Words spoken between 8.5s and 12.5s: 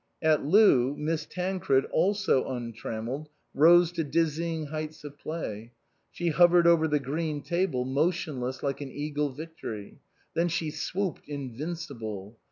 like an eagle victory. Then she swooped, invincible.